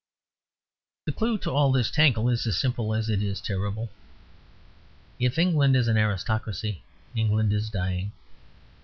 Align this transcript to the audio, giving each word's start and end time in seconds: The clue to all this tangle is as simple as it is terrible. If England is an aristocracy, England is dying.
The 1.05 1.11
clue 1.11 1.37
to 1.37 1.51
all 1.51 1.71
this 1.71 1.91
tangle 1.91 2.27
is 2.27 2.47
as 2.47 2.57
simple 2.57 2.95
as 2.95 3.07
it 3.07 3.21
is 3.21 3.39
terrible. 3.39 3.91
If 5.19 5.37
England 5.37 5.75
is 5.75 5.87
an 5.87 5.95
aristocracy, 5.95 6.81
England 7.15 7.53
is 7.53 7.69
dying. 7.69 8.11